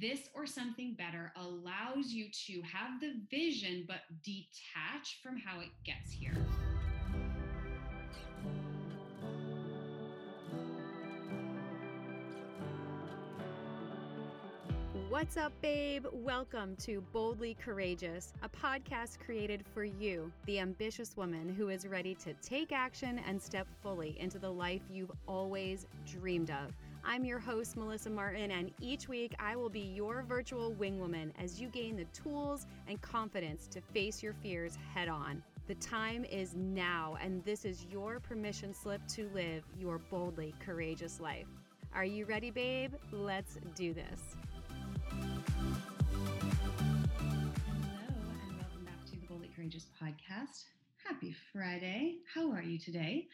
[0.00, 5.68] this or something better allows you to have the vision but detach from how it
[5.84, 6.34] gets here.
[15.08, 16.06] What's up, babe?
[16.10, 22.14] Welcome to Boldly Courageous, a podcast created for you, the ambitious woman who is ready
[22.16, 26.72] to take action and step fully into the life you've always dreamed of.
[27.04, 31.60] I'm your host, Melissa Martin, and each week I will be your virtual wingwoman as
[31.60, 35.42] you gain the tools and confidence to face your fears head on.
[35.66, 41.18] The time is now, and this is your permission slip to live your boldly courageous
[41.18, 41.48] life.
[41.92, 42.94] Are you ready, babe?
[43.10, 44.36] Let's do this.
[45.10, 45.50] Hello,
[48.46, 50.66] and welcome back to the Boldly Courageous podcast.
[51.04, 52.18] Happy Friday.
[52.32, 53.26] How are you today?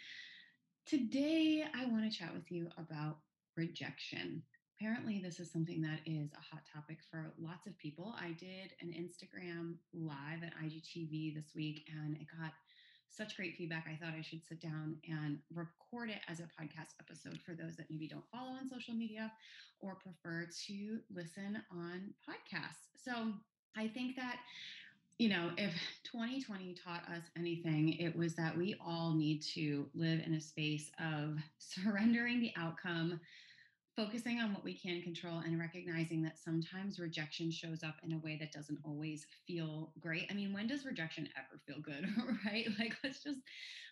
[0.87, 3.19] Today, I want to chat with you about
[3.59, 4.43] rejection.
[4.79, 8.15] Apparently, this is something that is a hot topic for lots of people.
[8.19, 12.53] I did an Instagram live at IGTV this week and it got
[13.11, 13.87] such great feedback.
[13.91, 17.75] I thought I should sit down and record it as a podcast episode for those
[17.77, 19.33] that maybe don't follow on social media
[19.81, 22.95] or prefer to listen on podcasts.
[22.97, 23.33] So,
[23.77, 24.39] I think that
[25.19, 25.73] you know, if
[26.05, 30.93] 2020 taught us anything, it was that we all need to live in a space
[31.01, 33.19] of surrendering the outcome,
[33.99, 38.19] focusing on what we can control, and recognizing that sometimes rejection shows up in a
[38.19, 40.25] way that doesn't always feel great.
[40.31, 42.07] I mean, when does rejection ever feel good,
[42.47, 42.69] right?
[42.79, 43.41] Like, let's just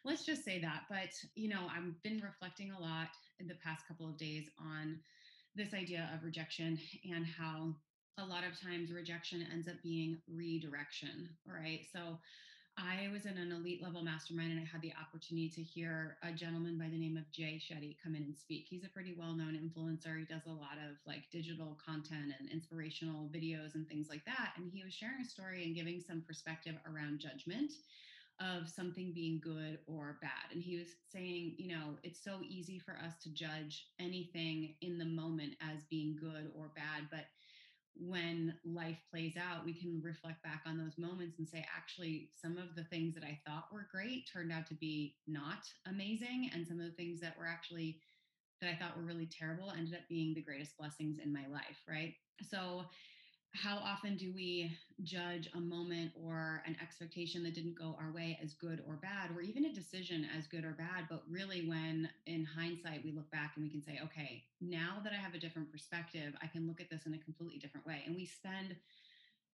[0.04, 0.82] let's just say that.
[0.88, 3.08] But you know, I've been reflecting a lot
[3.40, 5.00] in the past couple of days on
[5.56, 6.78] this idea of rejection
[7.12, 7.74] and how
[8.18, 11.80] a lot of times rejection ends up being redirection, right?
[11.92, 12.18] So
[12.78, 16.30] I was in an elite level mastermind and I had the opportunity to hear a
[16.32, 18.66] gentleman by the name of Jay Shetty come in and speak.
[18.68, 20.18] He's a pretty well known influencer.
[20.18, 24.52] He does a lot of like digital content and inspirational videos and things like that.
[24.56, 27.72] And he was sharing a story and giving some perspective around judgment
[28.40, 30.52] of something being good or bad.
[30.52, 34.98] And he was saying, you know, it's so easy for us to judge anything in
[34.98, 37.24] the moment as being good or bad, but
[37.98, 42.58] when life plays out, we can reflect back on those moments and say, actually, some
[42.58, 46.50] of the things that I thought were great turned out to be not amazing.
[46.52, 48.00] And some of the things that were actually,
[48.60, 51.82] that I thought were really terrible ended up being the greatest blessings in my life.
[51.88, 52.14] Right.
[52.42, 52.84] So,
[53.52, 58.38] how often do we judge a moment or an expectation that didn't go our way
[58.42, 61.06] as good or bad, or even a decision as good or bad?
[61.08, 65.12] But really, when in hindsight we look back and we can say, okay, now that
[65.12, 68.02] I have a different perspective, I can look at this in a completely different way.
[68.06, 68.76] And we spend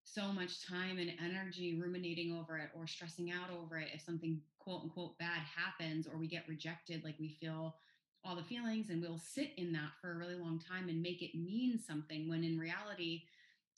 [0.05, 4.41] so much time and energy ruminating over it or stressing out over it if something
[4.59, 7.77] quote unquote bad happens or we get rejected, like we feel
[8.25, 11.23] all the feelings and we'll sit in that for a really long time and make
[11.23, 13.23] it mean something when in reality,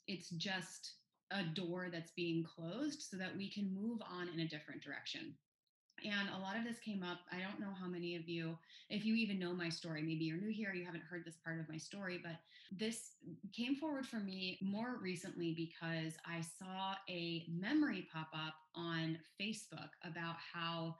[0.07, 0.93] it's just
[1.31, 5.33] a door that's being closed so that we can move on in a different direction.
[6.03, 7.19] And a lot of this came up.
[7.31, 8.57] I don't know how many of you,
[8.89, 11.59] if you even know my story, maybe you're new here, you haven't heard this part
[11.59, 12.35] of my story, but
[12.71, 13.13] this
[13.55, 19.89] came forward for me more recently because I saw a memory pop up on Facebook
[20.03, 20.95] about how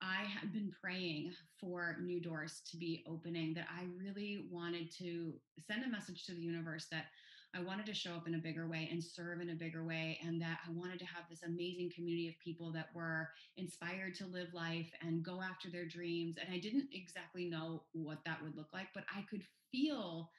[0.00, 5.34] I had been praying for new doors to be opening, that I really wanted to
[5.66, 7.06] send a message to the universe that
[7.54, 10.18] I wanted to show up in a bigger way and serve in a bigger way,
[10.22, 14.26] and that I wanted to have this amazing community of people that were inspired to
[14.26, 16.36] live life and go after their dreams.
[16.38, 19.42] And I didn't exactly know what that would look like, but I could
[19.72, 20.30] feel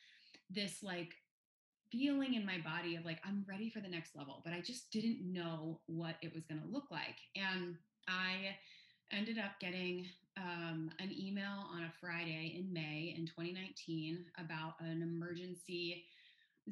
[0.49, 1.13] this like
[1.91, 4.91] feeling in my body of like, I'm ready for the next level, but I just
[4.91, 7.17] didn't know what it was going to look like.
[7.35, 7.75] And
[8.07, 8.55] I
[9.11, 10.05] ended up getting
[10.37, 16.05] um, an email on a Friday in May in 2019 about an emergency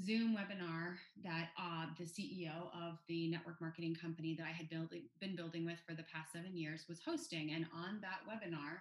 [0.04, 4.94] Zoom webinar that uh, the CEO of the network marketing company that I had build,
[5.20, 7.54] been building with for the past seven years was hosting.
[7.54, 8.80] And on that webinar,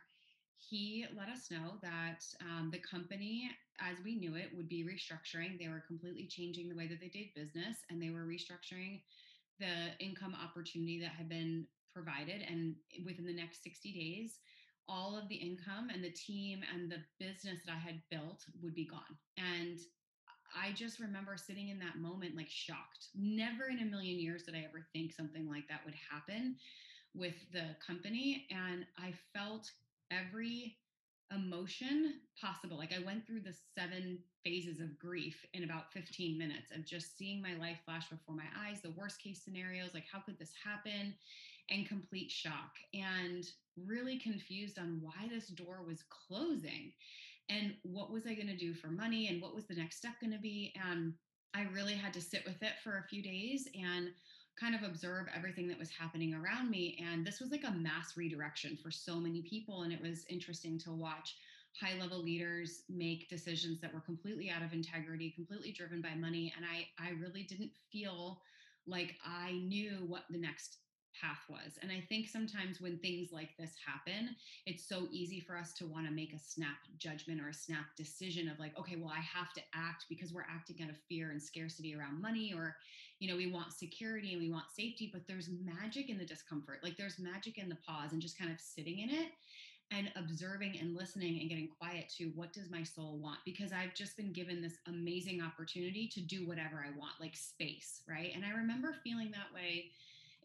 [0.59, 3.51] he let us know that um, the company,
[3.81, 5.59] as we knew it, would be restructuring.
[5.59, 9.01] They were completely changing the way that they did business and they were restructuring
[9.59, 12.43] the income opportunity that had been provided.
[12.49, 12.75] And
[13.05, 14.39] within the next 60 days,
[14.89, 18.75] all of the income and the team and the business that I had built would
[18.75, 19.17] be gone.
[19.39, 19.79] And
[20.57, 23.09] I just remember sitting in that moment like shocked.
[23.15, 26.57] Never in a million years did I ever think something like that would happen
[27.15, 28.47] with the company.
[28.51, 29.71] And I felt
[30.11, 30.77] every
[31.35, 32.77] emotion possible.
[32.77, 37.19] Like I went through the seven phases of grief in about 15 minutes of just
[37.19, 40.53] seeing my life flash before my eyes, the worst case scenarios, like how could this
[40.65, 41.15] happen?
[41.69, 43.45] And complete shock and
[43.77, 46.93] really confused on why this door was closing
[47.49, 50.15] and what was I going to do for money and what was the next step
[50.21, 50.75] going to be.
[50.91, 51.13] And
[51.55, 54.11] I really had to sit with it for a few days and
[54.61, 56.99] kind of observe everything that was happening around me.
[57.03, 59.83] And this was like a mass redirection for so many people.
[59.83, 61.37] And it was interesting to watch
[61.81, 66.53] high level leaders make decisions that were completely out of integrity, completely driven by money.
[66.57, 68.41] And I, I really didn't feel
[68.87, 70.79] like I knew what the next
[71.21, 71.79] path was.
[71.83, 74.37] And I think sometimes when things like this happen,
[74.67, 77.87] it's so easy for us to want to make a snap judgment or a snap
[77.97, 81.31] decision of like, okay, well, I have to act because we're acting out of fear
[81.31, 82.77] and scarcity around money, or,
[83.19, 86.81] you know, we want security and we want safety, but there's magic in the discomfort.
[86.83, 89.29] Like there's magic in the pause and just kind of sitting in it
[89.93, 93.95] and observing and listening and getting quiet to what does my soul want because i've
[93.95, 98.45] just been given this amazing opportunity to do whatever i want like space right and
[98.45, 99.91] i remember feeling that way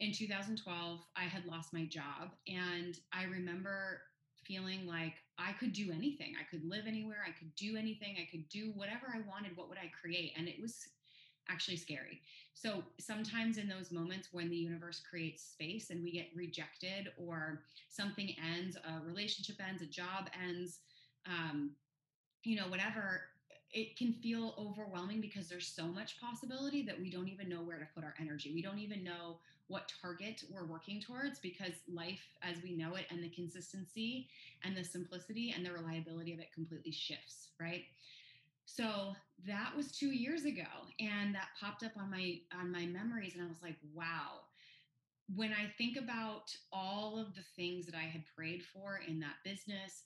[0.01, 4.01] in 2012 i had lost my job and i remember
[4.44, 6.33] feeling like i could do anything.
[6.39, 7.24] I could live anywhere.
[7.27, 8.18] I could do anything.
[8.19, 9.56] I could do whatever i wanted.
[9.56, 10.33] What would i create?
[10.38, 10.88] And it was
[11.50, 12.21] actually scary.
[12.53, 17.63] So sometimes in those moments when the universe creates space and we get rejected or
[17.89, 20.80] something ends, a relationship ends, a job ends,
[21.25, 21.71] um,
[22.44, 23.21] you know, whatever,
[23.73, 27.79] it can feel overwhelming because there's so much possibility that we don't even know where
[27.79, 28.51] to put our energy.
[28.53, 29.38] We don't even know
[29.68, 34.27] what target we're working towards because life as we know it and the consistency
[34.63, 37.85] and the simplicity and the reliability of it completely shifts, right?
[38.65, 39.15] So
[39.47, 40.63] that was two years ago,
[41.00, 44.41] and that popped up on my on my memories, and I was like, wow.
[45.33, 49.35] When I think about all of the things that I had prayed for in that
[49.45, 50.03] business,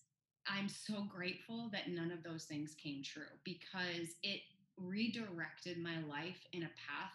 [0.48, 4.42] I'm so grateful that none of those things came true because it
[4.78, 7.14] redirected my life in a path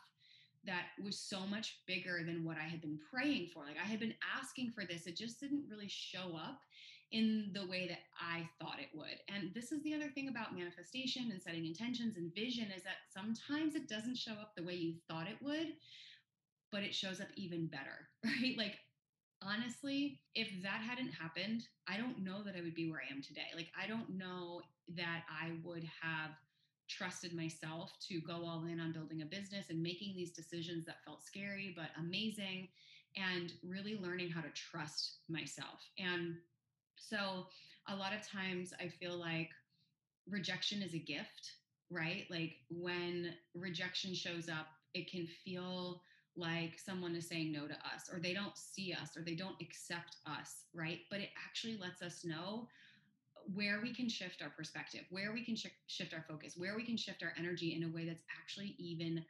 [0.64, 3.64] that was so much bigger than what I had been praying for.
[3.64, 6.60] Like I had been asking for this, it just didn't really show up
[7.12, 9.18] in the way that I thought it would.
[9.34, 13.02] And this is the other thing about manifestation and setting intentions and vision is that
[13.12, 15.74] sometimes it doesn't show up the way you thought it would,
[16.70, 18.56] but it shows up even better, right?
[18.56, 18.78] Like
[19.42, 23.22] honestly, if that hadn't happened, I don't know that I would be where I am
[23.22, 23.48] today.
[23.56, 24.62] Like I don't know
[24.96, 26.30] that I would have
[26.88, 31.04] trusted myself to go all in on building a business and making these decisions that
[31.04, 32.68] felt scary but amazing
[33.16, 35.88] and really learning how to trust myself.
[35.98, 36.36] And
[36.96, 37.46] so
[37.88, 39.50] a lot of times I feel like
[40.28, 41.52] rejection is a gift,
[41.90, 42.24] right?
[42.30, 46.02] Like when rejection shows up, it can feel
[46.40, 49.60] like someone is saying no to us or they don't see us or they don't
[49.60, 51.00] accept us, right?
[51.10, 52.66] But it actually lets us know
[53.54, 56.84] where we can shift our perspective, where we can sh- shift our focus, where we
[56.84, 59.24] can shift our energy in a way that's actually even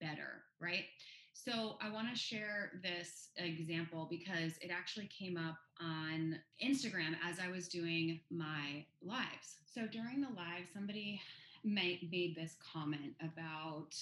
[0.00, 0.84] better, right?
[1.32, 7.38] So I want to share this example because it actually came up on Instagram as
[7.40, 9.56] I was doing my lives.
[9.66, 11.20] So during the live, somebody
[11.64, 13.96] made, made this comment about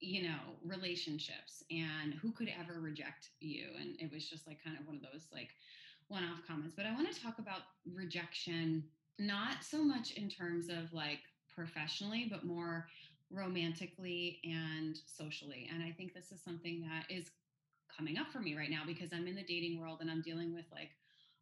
[0.00, 4.76] you know relationships and who could ever reject you and it was just like kind
[4.78, 5.48] of one of those like
[6.08, 7.60] one-off comments but i want to talk about
[7.94, 8.84] rejection
[9.18, 11.20] not so much in terms of like
[11.54, 12.86] professionally but more
[13.30, 15.68] romantically and socially.
[15.72, 17.30] And I think this is something that is
[17.94, 20.54] coming up for me right now because I'm in the dating world and I'm dealing
[20.54, 20.90] with like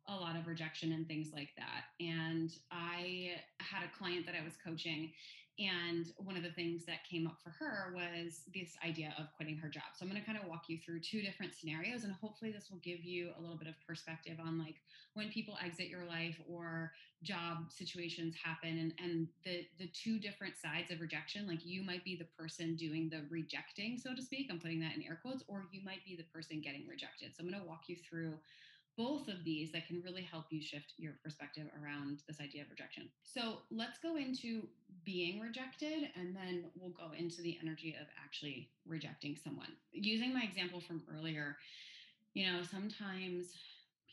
[0.09, 1.85] a lot of rejection and things like that.
[2.01, 5.13] And I had a client that I was coaching,
[5.59, 9.57] and one of the things that came up for her was this idea of quitting
[9.57, 9.85] her job.
[9.95, 12.71] So I'm going to kind of walk you through two different scenarios, and hopefully this
[12.71, 14.77] will give you a little bit of perspective on like
[15.15, 16.93] when people exit your life or
[17.23, 21.47] job situations happen, and and the the two different sides of rejection.
[21.47, 24.49] Like you might be the person doing the rejecting, so to speak.
[24.51, 27.37] I'm putting that in air quotes, or you might be the person getting rejected.
[27.37, 28.35] So I'm going to walk you through
[28.97, 32.71] both of these that can really help you shift your perspective around this idea of
[32.71, 33.09] rejection.
[33.23, 34.69] So let's go into
[35.05, 39.73] being rejected and then we'll go into the energy of actually rejecting someone.
[39.93, 41.57] Using my example from earlier,
[42.35, 43.55] you know, sometimes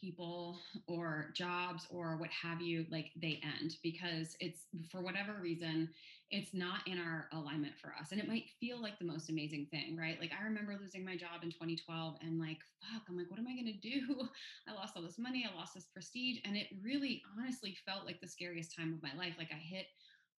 [0.02, 5.88] people or jobs or what have you like they end because it's for whatever reason
[6.32, 8.14] it's not in our alignment for us.
[8.14, 10.20] And it might feel like the most amazing thing right?
[10.20, 13.48] Like i remember losing my job in 2012 and like fuck i'm like what am
[13.48, 14.28] i going to do?
[14.68, 16.40] I lost all this money i lost this prestige.
[16.46, 19.36] And it really honestly felt like the scariest time of my life.
[19.38, 19.86] Like i hit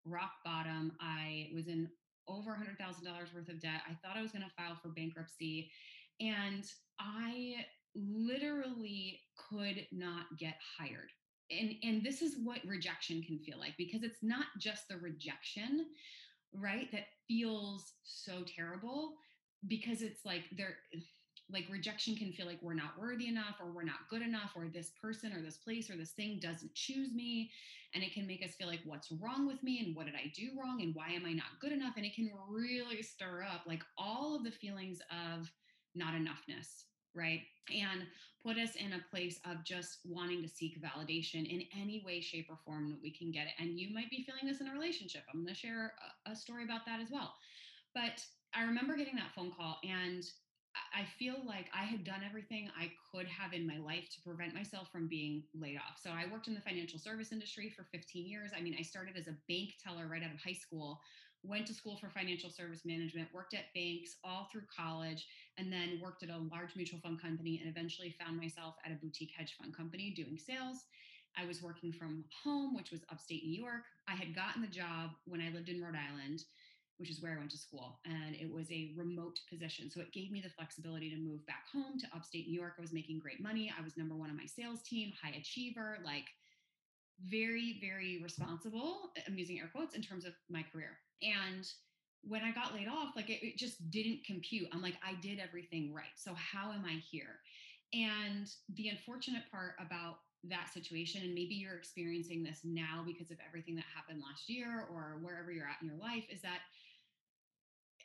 [0.04, 0.92] rock bottom.
[1.00, 1.88] I was in
[2.28, 3.82] over $100000 worth of debt.
[3.88, 5.70] I thought i was going to file for bankruptcy.
[6.20, 6.64] And
[7.00, 11.10] i literally could not get hired.
[11.50, 15.86] And, and this is what rejection can feel like because it's not just the rejection,
[16.54, 19.14] right, that feels so terrible
[19.68, 20.76] because it's like there
[21.50, 24.68] like rejection can feel like we're not worthy enough or we're not good enough or
[24.72, 27.50] this person or this place or this thing doesn't choose me.
[27.94, 29.84] And it can make us feel like what's wrong with me?
[29.84, 30.80] And what did i do wrong?
[30.80, 31.94] And why am i not good enough?
[31.96, 35.50] And it can really stir up like all of the feelings of
[35.94, 36.84] not enoughness
[37.14, 37.40] right?
[37.72, 38.06] And
[38.44, 42.46] put us in a place of just wanting to seek validation in any way shape
[42.50, 43.52] or form that we can get it.
[43.58, 45.22] And you might be feeling this in a relationship.
[45.32, 45.92] I'm going to share
[46.26, 47.34] a, a story about that as well.
[47.94, 50.24] But i remember getting that phone call and
[50.94, 54.54] I feel like I had done everything I could have in my life to prevent
[54.54, 56.00] myself from being laid off.
[56.02, 58.52] So I worked in the financial service industry for 15 years.
[58.56, 61.00] I mean, I started as a bank teller right out of high school,
[61.42, 65.26] went to school for financial service management, worked at banks all through college,
[65.58, 68.96] and then worked at a large mutual fund company and eventually found myself at a
[68.96, 70.84] boutique hedge fund company doing sales.
[71.36, 73.82] I was working from home, which was upstate New York.
[74.06, 76.44] I had gotten the job when I lived in Rhode Island
[77.02, 77.98] which is where I went to school.
[78.04, 79.90] And it was a remote position.
[79.90, 82.74] So it gave me the flexibility to move back home to upstate New York.
[82.78, 83.72] I was making great money.
[83.76, 86.26] I was number one on my sales team, high achiever, like
[87.28, 90.98] very, very responsible, I'm using air quotes, in terms of my career.
[91.22, 91.66] And
[92.22, 94.68] when I got laid off, like it, it just didn't compute.
[94.72, 96.14] I'm like, I did everything right.
[96.16, 97.40] So how am I here?
[97.92, 103.38] And the unfortunate part about that situation, and maybe you're experiencing this now because of
[103.46, 106.60] everything that happened last year or wherever you're at in your life, is that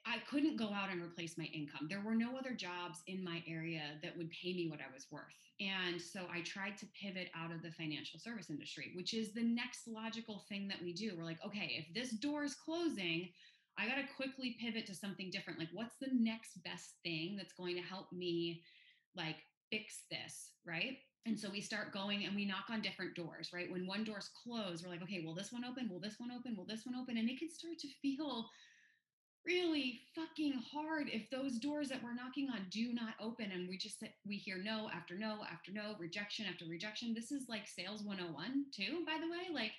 [0.07, 1.87] I couldn't go out and replace my income.
[1.89, 5.07] There were no other jobs in my area that would pay me what I was
[5.11, 5.25] worth.
[5.59, 9.43] And so I tried to pivot out of the financial service industry, which is the
[9.43, 11.11] next logical thing that we do.
[11.17, 13.29] We're like, okay, if this door is closing,
[13.77, 15.59] I got to quickly pivot to something different.
[15.59, 18.63] Like, what's the next best thing that's going to help me,
[19.15, 19.37] like,
[19.69, 20.51] fix this?
[20.65, 20.99] Right.
[21.25, 23.69] And so we start going and we knock on different doors, right?
[23.69, 25.89] When one door's closed, we're like, okay, will this one open?
[25.91, 26.55] Will this one open?
[26.55, 27.17] Will this one open?
[27.17, 28.47] And it can start to feel
[29.47, 33.77] really fucking hard if those doors that we're knocking on do not open and we
[33.77, 38.03] just we hear no after no after no rejection after rejection this is like sales
[38.03, 39.71] 101 too by the way like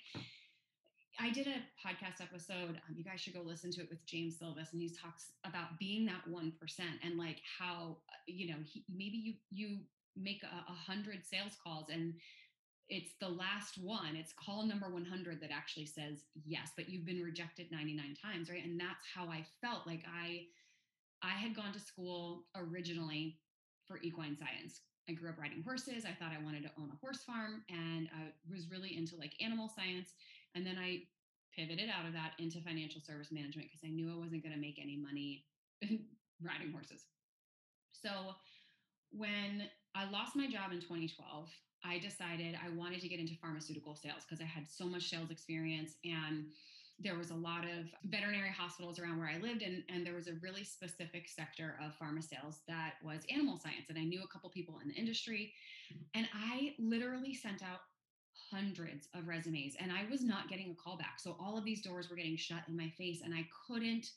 [1.21, 2.79] I did a podcast episode.
[2.87, 5.77] Um, you guys should go listen to it with James Silvis, and he talks about
[5.77, 9.79] being that one percent and like how uh, you know he, maybe you you
[10.15, 12.13] make a, a hundred sales calls and
[12.89, 14.15] it's the last one.
[14.15, 18.63] It's call number 100 that actually says yes but you've been rejected 99 times right?
[18.63, 19.85] And that's how i felt.
[19.85, 20.45] Like i
[21.21, 23.37] i had gone to school originally
[23.87, 24.81] for equine science.
[25.07, 26.05] I grew up riding horses.
[26.05, 29.33] I thought i wanted to own a horse farm and i was really into like
[29.41, 30.13] animal science.
[30.55, 31.03] And then i
[31.55, 34.61] pivoted out of that into financial service management because i knew i wasn't going to
[34.61, 35.45] make any money
[36.41, 37.05] riding horses.
[37.91, 38.09] So
[39.11, 39.63] when
[39.95, 41.49] i lost my job in 2012
[41.81, 45.31] I decided I wanted to get into pharmaceutical sales because I had so much sales
[45.31, 46.47] experience and
[47.01, 50.27] there was a lot of veterinary hospitals around where I lived, and, and there was
[50.27, 53.85] a really specific sector of pharma sales that was animal science.
[53.87, 55.53] And I knew a couple people in the industry,
[56.13, 57.79] and I literally sent out
[58.51, 61.19] hundreds of resumes, and I was not getting a call back.
[61.19, 64.11] So all of these doors were getting shut in my face, and I couldn't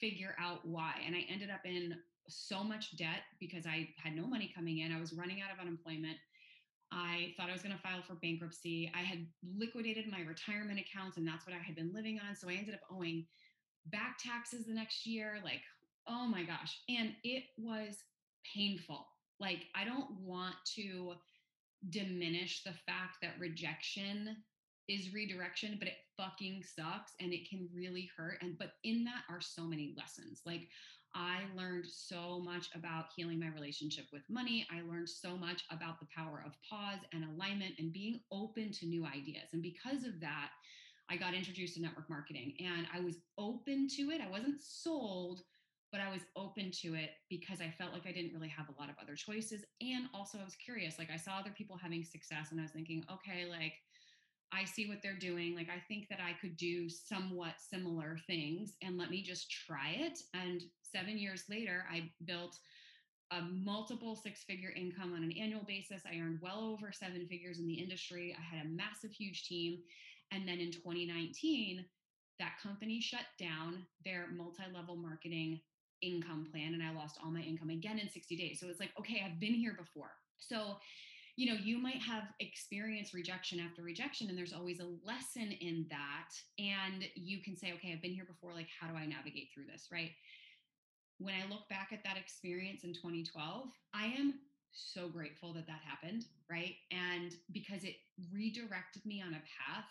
[0.00, 0.94] figure out why.
[1.06, 1.94] And I ended up in
[2.28, 4.92] so much debt because I had no money coming in.
[4.92, 6.16] I was running out of unemployment.
[6.92, 8.92] I thought I was going to file for bankruptcy.
[8.94, 12.36] I had liquidated my retirement accounts, and that's what I had been living on.
[12.36, 13.26] So I ended up owing
[13.86, 15.38] back taxes the next year.
[15.44, 15.62] Like,
[16.08, 16.80] oh my gosh.
[16.88, 18.04] And it was
[18.54, 19.06] painful.
[19.40, 21.14] Like, I don't want to
[21.90, 24.36] diminish the fact that rejection
[24.88, 28.38] is redirection, but it fucking sucks and it can really hurt.
[28.40, 30.42] And but in that are so many lessons.
[30.46, 30.68] Like
[31.14, 34.66] I learned so much about healing my relationship with money.
[34.70, 38.86] I learned so much about the power of pause and alignment and being open to
[38.86, 39.48] new ideas.
[39.52, 40.50] And because of that,
[41.08, 44.20] I got introduced to network marketing and I was open to it.
[44.20, 45.42] I wasn't sold,
[45.92, 48.80] but I was open to it because I felt like I didn't really have a
[48.80, 49.64] lot of other choices.
[49.80, 50.98] And also, I was curious.
[50.98, 53.74] Like, I saw other people having success and I was thinking, okay, like,
[54.52, 55.54] I see what they're doing.
[55.54, 59.90] Like, I think that I could do somewhat similar things and let me just try
[59.98, 60.18] it.
[60.34, 62.58] And seven years later, I built
[63.32, 66.02] a multiple six figure income on an annual basis.
[66.06, 68.36] I earned well over seven figures in the industry.
[68.38, 69.78] I had a massive, huge team.
[70.32, 71.84] And then in 2019,
[72.38, 75.60] that company shut down their multi level marketing
[76.02, 78.60] income plan and I lost all my income again in 60 days.
[78.60, 80.10] So it's like, okay, I've been here before.
[80.38, 80.76] So
[81.36, 85.86] you know you might have experienced rejection after rejection and there's always a lesson in
[85.90, 89.48] that and you can say okay i've been here before like how do i navigate
[89.54, 90.12] through this right
[91.18, 94.34] when i look back at that experience in 2012 i am
[94.72, 97.96] so grateful that that happened right and because it
[98.32, 99.88] redirected me on a path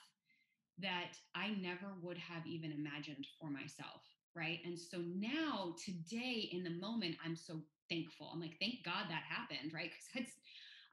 [0.78, 4.02] that i never would have even imagined for myself
[4.36, 4.60] right?
[4.66, 8.30] And so now, today, in the moment, I'm so thankful.
[8.32, 9.92] I'm like, thank God that happened, right?
[10.14, 10.30] Because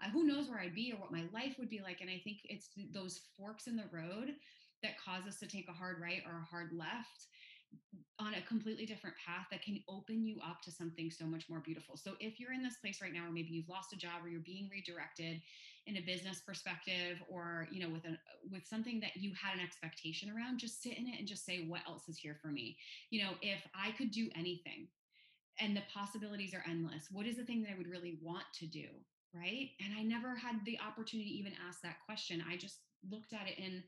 [0.02, 2.00] uh, who knows where I'd be or what my life would be like.
[2.00, 4.34] And I think it's those forks in the road
[4.82, 7.26] that cause us to take a hard right or a hard left
[8.18, 11.60] on a completely different path that can open you up to something so much more
[11.60, 11.96] beautiful.
[11.96, 14.28] So if you're in this place right now, or maybe you've lost a job or
[14.28, 15.40] you're being redirected
[15.86, 18.16] in a business perspective, or you know, with a
[18.50, 21.66] with something that you had an expectation around, just sit in it and just say,
[21.66, 22.76] what else is here for me?
[23.10, 24.86] You know, if I could do anything
[25.58, 28.66] and the possibilities are endless, what is the thing that I would really want to
[28.66, 28.86] do?
[29.34, 29.70] Right.
[29.84, 32.44] And I never had the opportunity to even ask that question.
[32.48, 32.76] I just
[33.10, 33.82] looked at it in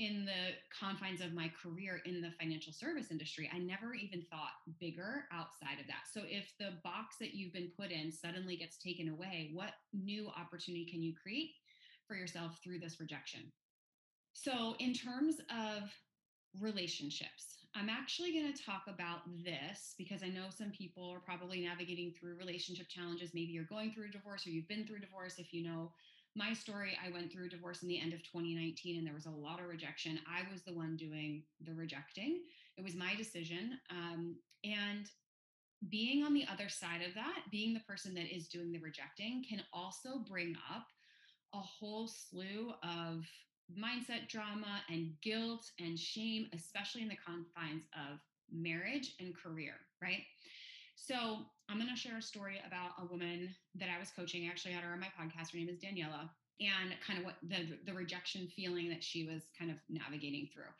[0.00, 3.50] in the confines of my career in the financial service industry.
[3.54, 6.08] I never even thought bigger outside of that.
[6.10, 10.28] So if the box that you've been put in suddenly gets taken away, what new
[10.28, 11.50] opportunity can you create
[12.08, 13.52] for yourself through this rejection?
[14.32, 15.90] So, in terms of
[16.58, 21.60] relationships, I'm actually going to talk about this because I know some people are probably
[21.60, 23.34] navigating through relationship challenges.
[23.34, 25.34] Maybe you're going through a divorce or you've been through divorce.
[25.38, 25.92] If you know
[26.36, 29.30] my story, I went through divorce in the end of 2019 and there was a
[29.30, 30.20] lot of rejection.
[30.26, 32.40] I was the one doing the rejecting.
[32.76, 33.78] It was my decision.
[33.90, 35.06] Um, and
[35.88, 39.44] being on the other side of that, being the person that is doing the rejecting,
[39.48, 40.86] can also bring up
[41.54, 43.24] a whole slew of
[43.76, 48.18] mindset drama and guilt and shame, especially in the confines of
[48.52, 50.22] marriage and career, right?
[51.02, 51.38] So
[51.68, 54.46] I'm going to share a story about a woman that I was coaching.
[54.46, 55.52] I actually had her on my podcast.
[55.52, 56.28] Her name is Daniela,
[56.60, 60.70] and kind of what the the rejection feeling that she was kind of navigating through.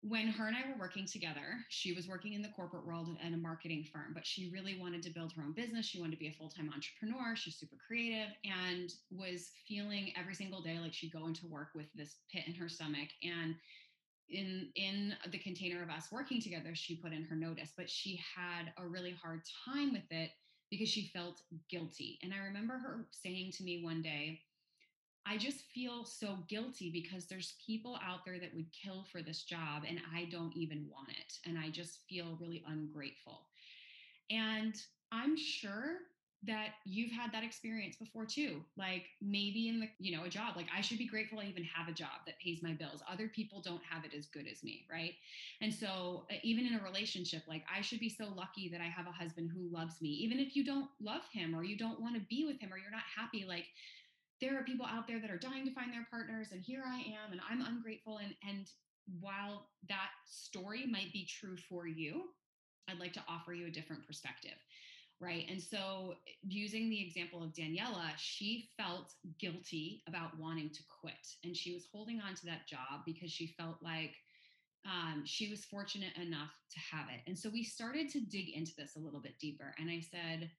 [0.00, 3.32] When her and I were working together, she was working in the corporate world at
[3.32, 5.86] a marketing firm, but she really wanted to build her own business.
[5.86, 7.36] She wanted to be a full time entrepreneur.
[7.36, 11.86] She's super creative and was feeling every single day like she'd go into work with
[11.94, 13.10] this pit in her stomach.
[13.22, 13.54] And
[14.28, 18.20] in in the container of us working together she put in her notice but she
[18.36, 20.30] had a really hard time with it
[20.70, 22.18] because she felt guilty.
[22.22, 24.40] And i remember her saying to me one day
[25.26, 29.42] i just feel so guilty because there's people out there that would kill for this
[29.42, 33.46] job and i don't even want it and i just feel really ungrateful.
[34.30, 34.74] And
[35.10, 35.98] i'm sure
[36.44, 40.56] that you've had that experience before too like maybe in the you know a job
[40.56, 43.00] like i should be grateful i even have a job that pays my bills.
[43.10, 45.12] Other people don't have it as good as me right?
[45.60, 49.06] And so even in a relationship like i should be so lucky that i have
[49.06, 50.08] a husband who loves me.
[50.08, 52.78] Even if you don't love him or you don't want to be with him or
[52.78, 53.66] you're not happy like
[54.40, 56.98] there are people out there that are dying to find their partners and here i
[56.98, 58.18] am and i'm ungrateful.
[58.18, 58.66] And and
[59.20, 62.24] while that story might be true for you
[62.88, 64.58] i'd like to offer you a different perspective
[65.22, 65.46] right?
[65.48, 71.14] And so, using the example of Daniela, she felt guilty about wanting to quit.
[71.44, 74.14] And she was holding on to that job because she felt like
[74.84, 77.20] um, she was fortunate enough to have it.
[77.28, 79.74] And so, we started to dig into this a little bit deeper.
[79.78, 80.50] And I said,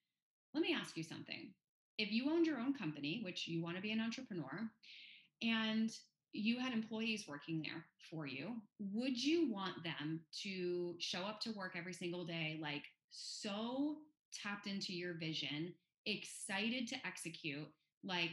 [0.54, 1.49] let me ask you something.
[1.97, 4.69] If you owned your own company, which you want to be an entrepreneur,
[5.41, 5.91] and
[6.32, 11.52] you had employees working there for you, would you want them to show up to
[11.52, 13.97] work every single day like so
[14.34, 15.74] tapped into your vision,
[16.06, 17.67] excited to execute,
[18.04, 18.32] like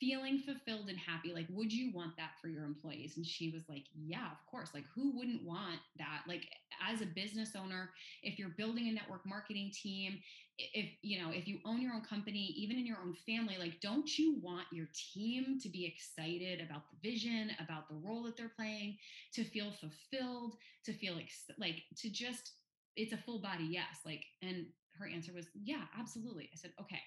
[0.00, 1.32] feeling fulfilled and happy.
[1.32, 3.16] Like, would you want that for your employees?
[3.16, 4.70] And she was like, Yeah, of course.
[4.74, 6.22] Like, who wouldn't want that?
[6.26, 6.48] Like,
[6.88, 7.90] as a business owner,
[8.22, 10.18] if you're building a network marketing team,
[10.58, 13.80] if you know, if you own your own company, even in your own family, like,
[13.80, 18.36] don't you want your team to be excited about the vision, about the role that
[18.36, 18.96] they're playing,
[19.34, 22.52] to feel fulfilled, to feel ex- like, to just,
[22.96, 24.00] it's a full body yes.
[24.04, 24.66] Like, and
[25.00, 26.50] her answer was, Yeah, absolutely.
[26.52, 27.02] I said, Okay,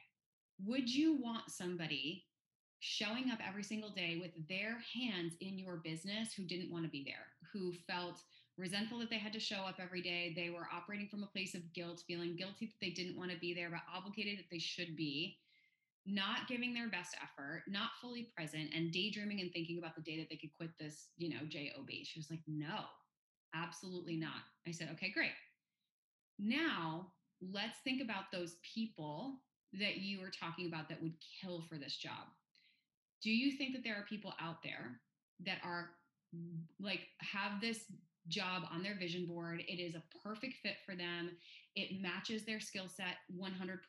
[0.59, 2.25] would you want somebody
[2.79, 6.91] showing up every single day with their hands in your business who didn't want to
[6.91, 8.21] be there, who felt
[8.57, 10.33] resentful that they had to show up every day?
[10.35, 13.39] They were operating from a place of guilt, feeling guilty that they didn't want to
[13.39, 15.39] be there, but obligated that they should be.
[16.05, 20.19] Not giving their best effort, not fully present, and daydreaming and thinking about the day
[20.19, 21.89] that they could quit this, you know, job.
[22.03, 22.87] She was like, "No,
[23.53, 25.31] absolutely not." I said, "Okay, great."
[26.39, 27.12] Now
[27.51, 29.39] let's think about those people
[29.73, 32.29] that you were talking about that would kill for this job.
[33.21, 34.99] Do you think that there are people out there
[35.45, 35.91] that are
[36.79, 37.85] like have this
[38.27, 39.63] job on their vision board?
[39.67, 41.31] It is a perfect fit for them.
[41.75, 43.79] It matches their skill set 100%.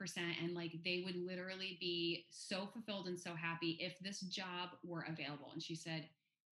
[0.42, 5.06] And like they would literally be so fulfilled and so happy if this job were
[5.08, 5.50] available.
[5.52, 6.08] And she said,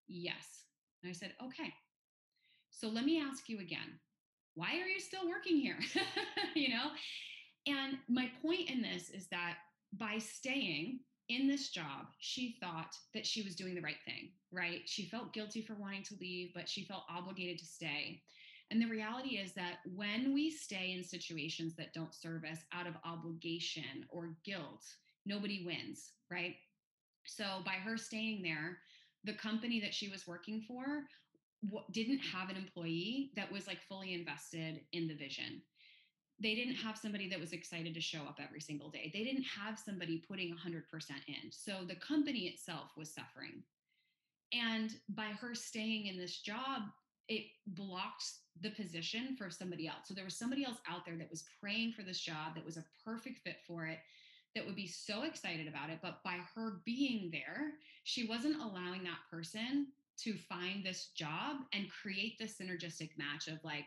[0.09, 0.65] Yes.
[1.03, 1.73] And I said, Okay.
[2.71, 4.01] So let me ask you again
[4.55, 5.79] why are you still working here?
[6.55, 6.91] you know?
[7.67, 9.57] And my point in this is that
[9.99, 14.81] by staying in this job, she thought that she was doing the right thing, right?
[14.87, 18.23] She felt guilty for wanting to leave, but she felt obligated to stay.
[18.71, 22.87] And the reality is that when we stay in situations that don't serve us out
[22.87, 24.85] of obligation or guilt,
[25.27, 26.57] nobody wins, right?
[27.27, 28.79] So by her staying there,
[29.25, 31.05] the company that she was working for
[31.93, 35.63] didn't have an employee that was like fully invested in the vision.
[36.41, 39.11] They didn't have somebody that was excited to show up every single day.
[39.13, 40.83] They didn't have somebody putting 100%
[41.29, 41.51] in.
[41.51, 43.63] So the company itself was suffering.
[44.53, 46.83] And by her staying in this job,
[47.29, 48.25] it blocked
[48.61, 50.07] the position for somebody else.
[50.07, 52.77] So there was somebody else out there that was praying for this job, that was
[52.77, 53.99] a perfect fit for it,
[54.55, 56.01] that would be so excited about it.
[56.03, 57.73] But by her being there,
[58.05, 59.87] she wasn't allowing that person
[60.19, 63.87] to find this job and create this synergistic match of like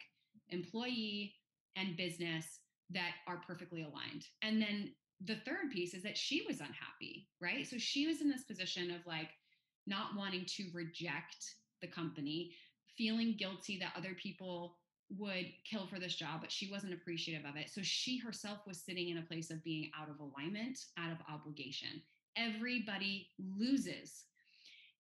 [0.50, 1.34] employee
[1.76, 2.60] and business
[2.92, 4.26] that are perfectly aligned.
[4.42, 4.92] And then
[5.24, 7.66] the third piece is that she was unhappy, right?
[7.66, 9.30] So she was in this position of like
[9.88, 12.52] not wanting to reject the company,
[12.98, 14.78] feeling guilty that other people
[15.18, 17.70] would kill for this job, but she wasn't appreciative of it.
[17.70, 21.18] So she herself was sitting in a place of being out of alignment, out of
[21.32, 22.02] obligation.
[22.36, 24.24] Everybody loses.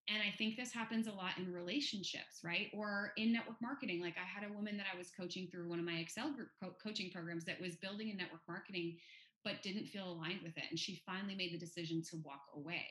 [0.07, 2.67] And I think this happens a lot in relationships, right?
[2.73, 4.01] Or in network marketing.
[4.01, 6.49] Like I had a woman that I was coaching through one of my Excel group
[6.61, 8.97] co- coaching programs that was building a network marketing,
[9.43, 10.65] but didn't feel aligned with it.
[10.69, 12.85] And she finally made the decision to walk away.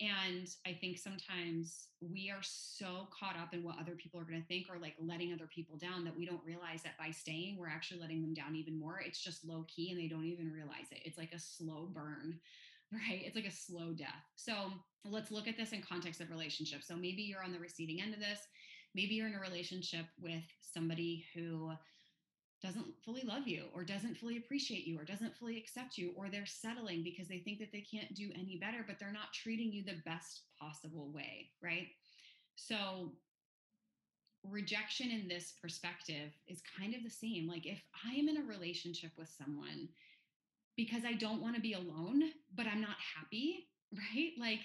[0.00, 4.40] And I think sometimes we are so caught up in what other people are going
[4.40, 7.58] to think or like letting other people down that we don't realize that by staying,
[7.58, 9.00] we're actually letting them down even more.
[9.04, 11.02] It's just low key and they don't even realize it.
[11.04, 12.40] It's like a slow burn,
[12.92, 13.22] right?
[13.24, 14.24] It's like a slow death.
[14.36, 14.54] So
[15.04, 16.86] let's look at this in context of relationships.
[16.88, 18.40] So maybe you're on the receiving end of this.
[18.94, 21.72] Maybe you're in a relationship with somebody who
[22.62, 26.28] doesn't fully love you or doesn't fully appreciate you or doesn't fully accept you or
[26.28, 29.72] they're settling because they think that they can't do any better but they're not treating
[29.72, 31.88] you the best possible way right
[32.56, 33.12] so
[34.44, 38.46] rejection in this perspective is kind of the same like if i am in a
[38.46, 39.88] relationship with someone
[40.76, 42.22] because i don't want to be alone
[42.54, 43.66] but i'm not happy
[44.14, 44.30] right?
[44.38, 44.60] Like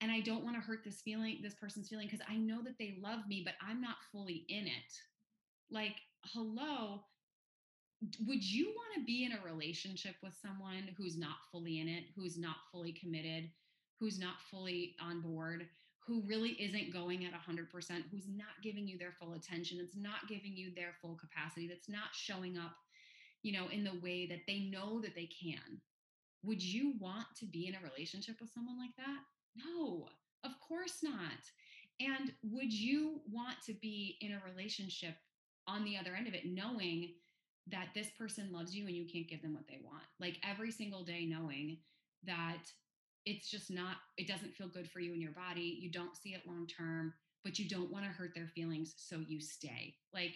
[0.00, 2.78] and i don't want to hurt this feeling this person's feeling because i know that
[2.78, 4.92] they love me but i'm not fully in it.
[5.70, 7.00] Like hello
[8.26, 12.04] would you want to be in a relationship with someone who's not fully in it,
[12.14, 13.50] who's not fully committed,
[13.98, 15.66] who's not fully on board,
[16.06, 17.66] who really isn't going at 100%,
[18.10, 21.88] who's not giving you their full attention, it's not giving you their full capacity, that's
[21.88, 22.74] not showing up,
[23.44, 25.80] you know, in the way that they know that they can?
[26.42, 29.20] Would you want to be in a relationship with someone like that?
[29.54, 30.08] No,
[30.44, 31.38] of course not.
[32.00, 35.14] And would you want to be in a relationship
[35.68, 37.10] on the other end of it, knowing
[37.68, 40.02] that this person loves you and you can't give them what they want.
[40.20, 41.78] Like every single day, knowing
[42.26, 42.62] that
[43.24, 45.78] it's just not, it doesn't feel good for you in your body.
[45.80, 48.94] You don't see it long term, but you don't want to hurt their feelings.
[48.96, 49.94] So you stay.
[50.12, 50.34] Like,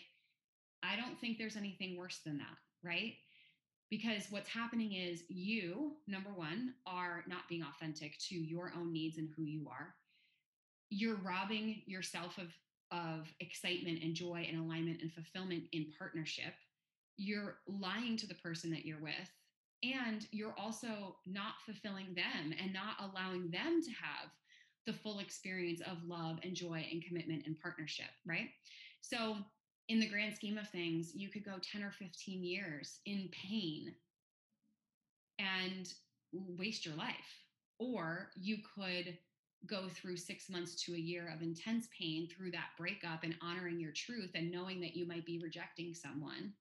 [0.83, 3.14] I don't think there's anything worse than that, right?
[3.91, 9.19] Because what's happening is you, number one, are not being authentic to your own needs
[9.19, 9.95] and who you are.
[10.91, 12.49] You're robbing yourself of,
[12.91, 16.55] of excitement and joy and alignment and fulfillment in partnership
[17.19, 19.12] you're lying to the person that you're with
[19.83, 24.31] and you're also not fulfilling them and not allowing them to have
[24.87, 28.49] the full experience of love and joy and commitment and partnership, right?
[29.01, 29.37] So,
[29.88, 33.94] in the grand scheme of things, you could go 10 or 15 years in pain
[35.38, 35.92] and
[36.33, 37.44] waste your life.
[37.79, 39.16] Or you could
[39.66, 43.81] go through six months to a year of intense pain through that breakup and honoring
[43.81, 46.53] your truth and knowing that you might be rejecting someone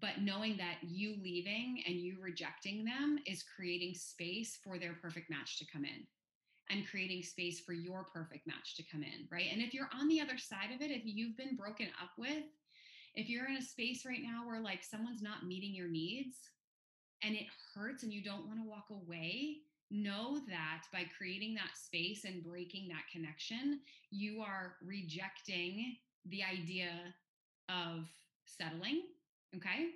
[0.00, 5.30] but knowing that you leaving and you rejecting them is creating space for their perfect
[5.30, 6.06] match to come in
[6.70, 9.46] and creating space for your perfect match to come in, right?
[9.52, 12.44] And if you're on the other side of it, if you've been broken up with,
[13.14, 16.36] if you're in a space right now where like someone's not meeting your needs
[17.24, 19.56] and it hurts and you don't want to walk away,
[19.90, 26.90] know that by creating that space and breaking that connection, you are rejecting the idea
[27.68, 28.06] of
[28.44, 29.02] settling
[29.56, 29.88] Okay.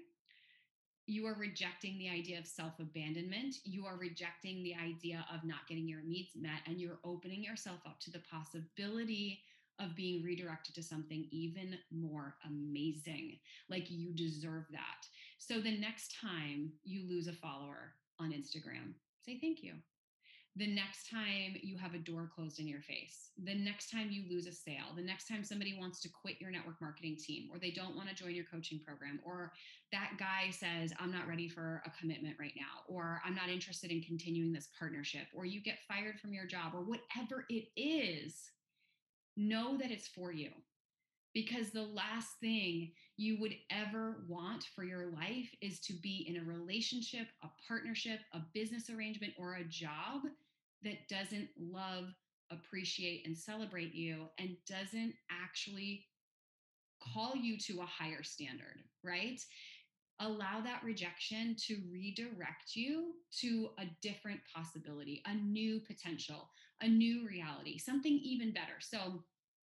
[1.13, 3.57] You are rejecting the idea of self abandonment.
[3.65, 7.81] You are rejecting the idea of not getting your needs met, and you're opening yourself
[7.87, 9.41] up to the possibility
[9.79, 13.37] of being redirected to something even more amazing.
[13.69, 15.07] Like you deserve that.
[15.37, 19.75] So the next time you lose a follower on Instagram, say thank you
[20.55, 24.25] the next time you have a door closed in your face, the next time you
[24.29, 27.59] lose a sale, the next time somebody wants to quit your network marketing team, or
[27.59, 29.53] they don't want to join your coaching program, or
[29.93, 33.91] that guy says, I'm not ready for a commitment right now, or I'm not interested
[33.91, 38.35] in continuing this partnership, or you get fired from your job, or whatever it is,
[39.39, 40.51] know that it's for you.
[41.35, 46.41] Because the last thing you would ever want for your life is to be in
[46.41, 50.23] a relationship, a partnership, a business arrangement, or a job
[50.83, 52.07] that doesn't love,
[52.51, 56.05] appreciate, and celebrate you and doesn't actually
[57.15, 59.41] call you to a higher standard, right?
[60.21, 67.27] Allow that rejection to redirect you to a different possibility, a new potential, a new
[67.27, 68.79] reality, something even better.
[68.81, 68.99] So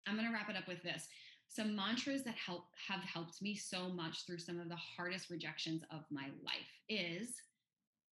[0.07, 1.07] I'm going to wrap it up with this
[1.47, 5.83] some mantras that help have helped me so much through some of the hardest rejections
[5.91, 7.29] of my life is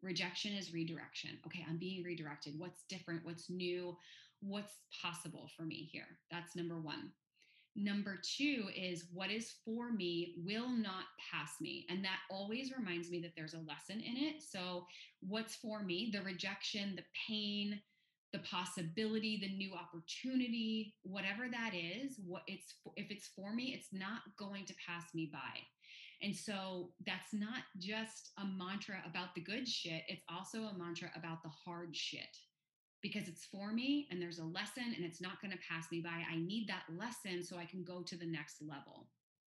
[0.02, 1.38] rejection is redirection.
[1.46, 2.54] Okay i'm being redirected.
[2.58, 3.24] What's different?
[3.24, 3.96] What's new?
[4.40, 6.18] What's possible for me here?
[6.30, 7.10] That's number 1
[7.76, 11.86] number 2 is what is for me will not pass me.
[11.88, 14.42] And that always reminds me that there's a lesson in it.
[14.42, 14.86] So
[15.20, 16.10] what's for me?
[16.12, 17.80] The rejection the pain
[18.34, 23.92] the possibility the new opportunity whatever that is what it's if it's for me it's
[23.92, 25.60] not going to pass me by.
[26.22, 31.10] And so that's not just a mantra about the good shit it's also a mantra
[31.16, 32.36] about the hard shit.
[33.02, 36.00] Because it's for me and there's a lesson and it's not going to pass me
[36.00, 36.24] by.
[36.28, 39.06] I need that lesson so i can go to the next level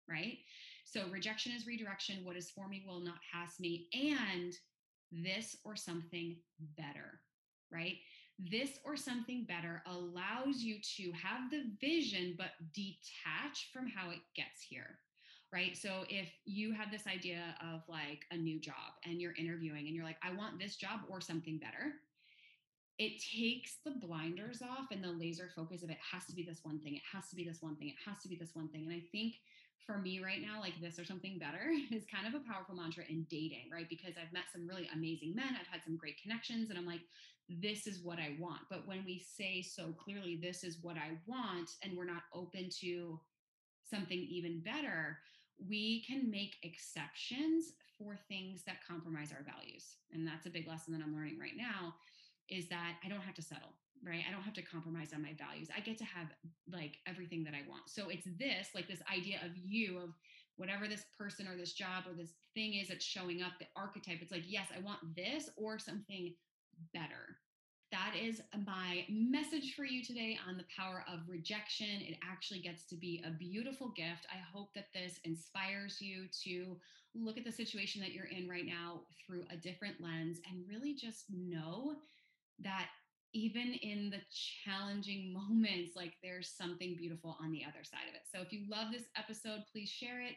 [0.09, 0.39] right?
[0.85, 2.25] So rejection is redirection.
[2.25, 3.89] What is for me will not pass me.
[3.93, 4.53] And
[5.11, 6.37] this or something
[6.77, 7.21] better
[7.73, 7.97] right
[8.39, 14.19] this or something better allows you to have the vision but detach from how it
[14.35, 14.99] gets here
[15.53, 15.77] right?
[15.77, 19.95] So if you have this idea of like a new job and you're interviewing and
[19.95, 21.95] you're like i want this job or something better
[22.99, 26.61] it takes the blinders off and the laser focus of it has to be this
[26.63, 28.69] one thing it has to be this one thing it has to be this one
[28.69, 28.85] thing.
[28.85, 29.35] And i think
[29.85, 33.05] for me right now, like this or something better is kind of a powerful mantra
[33.09, 33.89] in dating, right?
[33.89, 37.03] Because I've met some really amazing men, I've had some great connections, and I'm like,
[37.49, 38.63] this is what I want.
[38.69, 42.69] But when we say so clearly, this is what I want, and we're not open
[42.81, 43.21] to
[43.89, 45.19] something even better,
[45.69, 49.97] we can make exceptions for things that compromise our values.
[50.13, 51.95] And that's a big lesson that I'm learning right now
[52.49, 53.73] is that I don't have to settle,
[54.05, 54.23] right?
[54.27, 55.69] I don't have to compromise on my values.
[55.77, 56.29] I get to have
[56.71, 57.89] like everything that I want.
[57.89, 60.11] So it's this, like this idea of you, of
[60.57, 64.19] whatever this person or this job or this thing is that's showing up, the archetype.
[64.21, 66.35] It's like, yes, I want this or something
[66.95, 67.39] better.
[67.93, 72.01] That is my message for you today on the power of rejection.
[72.01, 74.27] It actually gets to be a beautiful gift.
[74.33, 76.77] I hope that this inspires you to
[77.15, 80.95] look at the situation that you're in right now through a different lens and really
[80.95, 81.95] just know
[82.63, 82.89] that
[83.37, 84.19] even in the
[84.65, 88.23] challenging moments, like there's something beautiful on the other side of it.
[88.33, 90.35] So if you love this episode, please share it.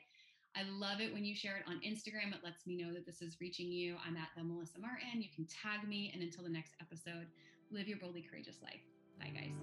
[0.55, 2.33] I love it when you share it on Instagram.
[2.33, 3.95] It lets me know that this is reaching you.
[4.05, 5.21] I'm at the Melissa Martin.
[5.21, 6.11] You can tag me.
[6.13, 7.27] And until the next episode,
[7.71, 8.81] live your boldly courageous life.
[9.19, 9.55] Bye, guys.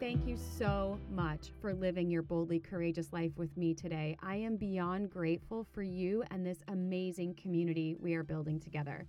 [0.00, 4.16] Thank you so much for living your boldly courageous life with me today.
[4.22, 9.06] I am beyond grateful for you and this amazing community we are building together.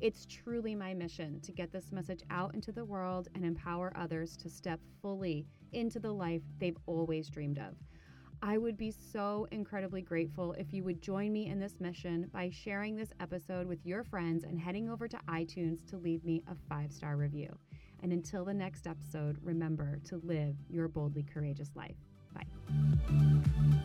[0.00, 4.34] It's truly my mission to get this message out into the world and empower others
[4.38, 7.74] to step fully into the life they've always dreamed of.
[8.42, 12.48] I would be so incredibly grateful if you would join me in this mission by
[12.48, 16.54] sharing this episode with your friends and heading over to iTunes to leave me a
[16.70, 17.54] five star review.
[18.02, 21.96] And until the next episode, remember to live your boldly courageous life.
[22.32, 23.79] Bye.